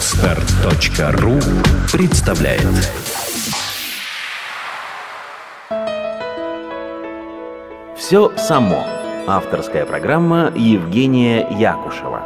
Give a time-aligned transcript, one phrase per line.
[0.00, 1.38] Отстар.ру
[1.92, 2.66] представляет
[7.98, 8.82] Все само.
[9.26, 12.22] Авторская программа Евгения Якушева.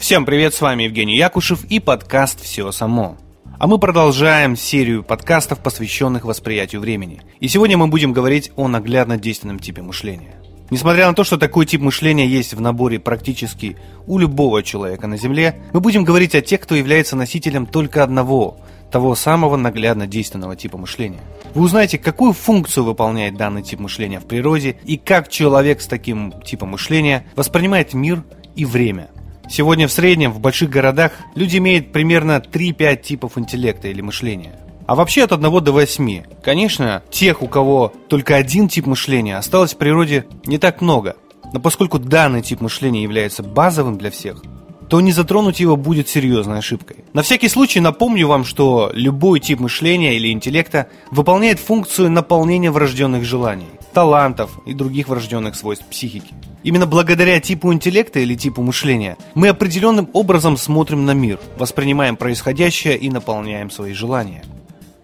[0.00, 3.16] Всем привет, с вами Евгений Якушев и подкаст «Все само».
[3.60, 7.22] А мы продолжаем серию подкастов, посвященных восприятию времени.
[7.38, 10.37] И сегодня мы будем говорить о наглядно действенном типе мышления.
[10.70, 15.16] Несмотря на то, что такой тип мышления есть в наборе практически у любого человека на
[15.16, 18.58] Земле, мы будем говорить о тех, кто является носителем только одного,
[18.90, 21.20] того самого наглядно действенного типа мышления.
[21.54, 26.32] Вы узнаете, какую функцию выполняет данный тип мышления в природе и как человек с таким
[26.42, 28.22] типом мышления воспринимает мир
[28.54, 29.08] и время–
[29.50, 34.52] Сегодня в среднем в больших городах люди имеют примерно 3-5 типов интеллекта или мышления.
[34.88, 36.22] А вообще от 1 до 8.
[36.42, 41.16] Конечно, тех, у кого только один тип мышления, осталось в природе не так много.
[41.52, 44.42] Но поскольку данный тип мышления является базовым для всех,
[44.88, 47.04] то не затронуть его будет серьезной ошибкой.
[47.12, 53.26] На всякий случай напомню вам, что любой тип мышления или интеллекта выполняет функцию наполнения врожденных
[53.26, 56.32] желаний, талантов и других врожденных свойств психики.
[56.62, 62.96] Именно благодаря типу интеллекта или типу мышления мы определенным образом смотрим на мир, воспринимаем происходящее
[62.96, 64.44] и наполняем свои желания.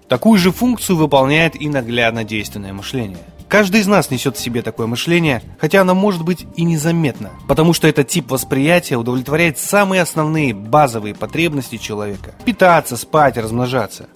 [0.09, 3.19] Такую же функцию выполняет и наглядно действенное мышление.
[3.49, 7.73] Каждый из нас несет в себе такое мышление, хотя оно может быть и незаметно, потому
[7.73, 14.09] что этот тип восприятия удовлетворяет самые основные базовые потребности человека– питаться, спать, размножаться.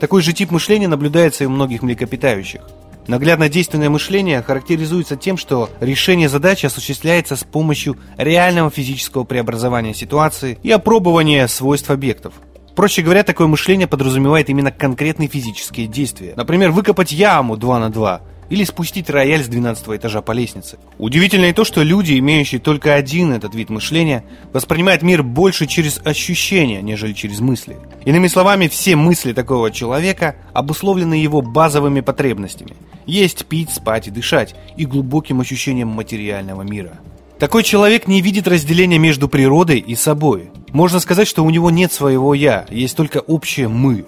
[0.00, 2.62] Такой же тип мышления наблюдается и у многих млекопитающих.
[3.06, 10.58] Наглядно действенное мышление характеризуется тем, что решение задачи осуществляется с помощью реального физического преобразования ситуации
[10.62, 12.34] и опробования свойств объектов.
[12.74, 16.34] Проще говоря, такое мышление подразумевает именно конкретные физические действия.
[16.36, 18.20] Например, выкопать яму 2 на 2
[18.50, 20.78] или спустить рояль с 12 этажа по лестнице.
[20.98, 26.00] Удивительно и то, что люди, имеющие только один этот вид мышления, воспринимают мир больше через
[26.04, 27.76] ощущения, нежели через мысли.
[28.04, 32.74] Иными словами, все мысли такого человека обусловлены его базовыми потребностями–
[33.06, 36.92] есть, пить, спать и дышать, и глубоким ощущением материального мира.
[37.38, 40.50] Такой человек не видит разделения между природой и собой.
[40.72, 44.06] Можно сказать, что у него нет своего «я», есть только общее «мы»,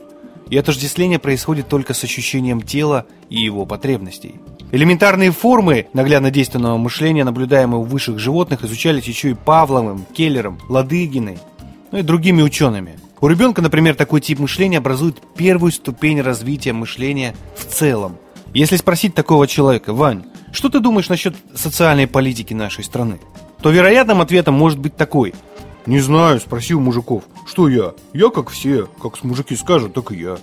[0.49, 4.37] и отождествление происходит только с ощущением тела и его потребностей.
[4.73, 11.39] Элементарные формы наглядно действенного мышления, наблюдаемые у высших животных, изучались еще и Павловым, Келлером, Ладыгиной,
[11.93, 12.99] ну и другими учеными.
[13.21, 18.17] У ребенка, например, такой тип мышления образует первую ступень развития мышления в целом.
[18.55, 23.19] Если спросить такого человека, Вань, что ты думаешь насчет социальной политики нашей страны?
[23.61, 25.35] То вероятным ответом может быть такой–
[25.87, 27.25] не знаю, спроси у мужиков.
[27.47, 27.93] Что я?
[28.13, 28.89] Я как все.
[29.03, 30.39] Как с мужики скажут, так и я.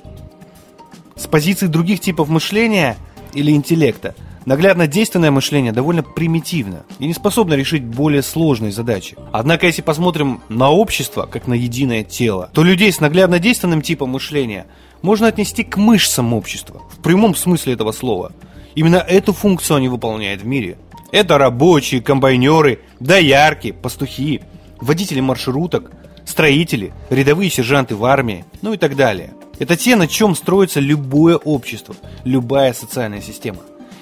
[1.15, 2.97] С позиции других типов мышления
[3.33, 4.15] или интеллекта
[4.45, 9.15] Наглядно действенное мышление довольно примитивно и не способно решить более сложные задачи.
[9.31, 14.09] Однако, если посмотрим на общество, как на единое тело, то людей с наглядно действенным типом
[14.09, 14.65] мышления
[15.03, 18.31] можно отнести к мышцам общества, в прямом смысле этого слова.
[18.73, 20.77] Именно эту функцию они выполняют в мире.
[21.11, 24.41] Это рабочие, комбайнеры, доярки, пастухи,
[24.81, 25.91] водители маршруток,
[26.25, 29.33] строители, рядовые сержанты в армии, ну и так далее.
[29.59, 33.59] Это те, на чем строится любое общество, любая социальная система.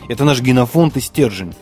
[0.07, 1.53] Это наш генофонд и стержень.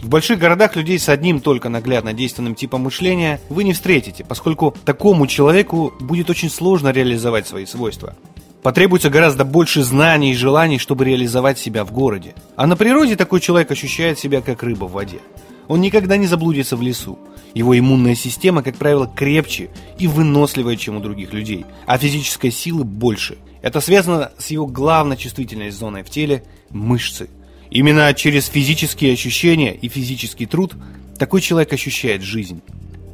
[0.00, 4.74] В больших городах людей с одним только наглядно действенным типом мышления вы не встретите, поскольку
[4.84, 8.14] такому человеку будет очень сложно реализовать свои свойства.
[8.62, 12.34] Потребуется гораздо больше знаний и желаний, чтобы реализовать себя в городе.
[12.56, 15.20] А на природе такой человек ощущает себя как рыба в воде.
[15.68, 17.18] Он никогда не заблудится в лесу.
[17.54, 22.84] Его иммунная система, как правило, крепче и выносливее, чем у других людей, а физической силы
[22.84, 23.38] больше.
[23.62, 27.30] Это связано с его главной чувствительной зоной в теле– мышцы.
[27.70, 30.74] Именно через физические ощущения и физический труд
[31.18, 32.60] такой человек ощущает жизнь.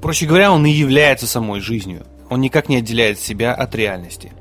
[0.02, 2.06] Проще говоря, он и является самой жизнью.
[2.30, 4.32] Он никак не отделяет себя от реальности.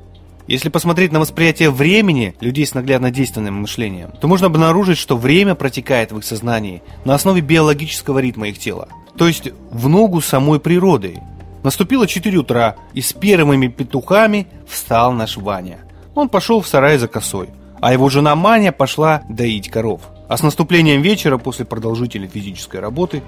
[0.50, 5.54] Если посмотреть на восприятие времени людей с наглядно действенным мышлением, то можно обнаружить, что время
[5.54, 10.58] протекает в их сознании на основе биологического ритма их тела, то есть в ногу самой
[10.58, 11.20] природой.
[11.62, 15.78] Наступило 4 утра, и с первыми петухами встал наш Ваня.
[16.16, 20.00] Он пошел в сарай за косой, а его жена Маня пошла доить коров.
[20.28, 23.22] А с наступлением вечера после продолжительной физической работы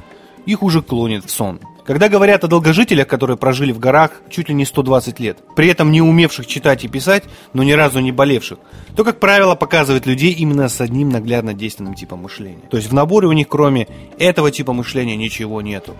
[0.46, 4.54] их уже клонит в сон– когда говорят о долгожителях, которые прожили в горах чуть ли
[4.54, 8.58] не 120 лет, при этом не умевших читать и писать, но ни разу не болевших,
[8.94, 12.62] то, как правило, показывает людей именно с одним наглядно действенным типом мышления.
[12.70, 15.96] То есть в наборе у них кроме этого типа мышления ничего нету.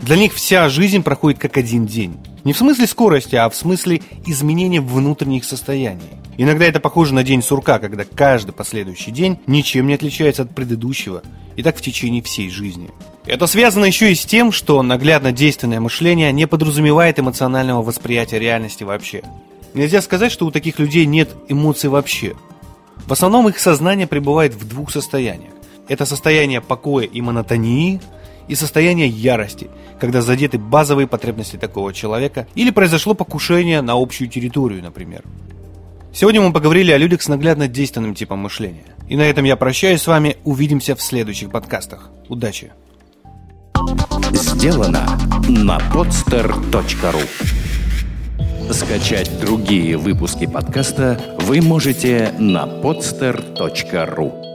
[0.00, 2.16] Для них вся жизнь проходит как один день.
[2.44, 6.08] Не в смысле скорости, а в смысле изменения внутренних состояний.
[6.42, 11.22] Иногда это похоже на день сурка, когда каждый последующий день ничем не отличается от предыдущего,
[11.54, 12.88] и так в течение всей жизни.
[13.26, 18.84] Это связано еще и с тем, что наглядно действенное мышление не подразумевает эмоционального восприятия реальности
[18.84, 19.22] вообще.
[19.74, 22.32] Нельзя сказать, что у таких людей нет эмоций вообще.
[23.04, 25.52] В основном их сознание пребывает в двух состояниях.
[25.88, 28.00] Это состояние покоя и монотонии
[28.48, 29.68] и состояние ярости,
[30.00, 35.22] когда задеты базовые потребности такого человека или произошло покушение на общую территорию, например.
[36.12, 38.84] Сегодня мы поговорили о людях с наглядно действенным типом мышления.
[39.08, 40.36] И на этом я прощаюсь с вами.
[40.44, 42.10] Увидимся в следующих подкастах.
[42.28, 42.72] Удачи!
[44.32, 45.06] Сделано
[45.48, 47.22] на podster.ru
[48.72, 54.49] Скачать другие выпуски подкаста вы можете на podster.ru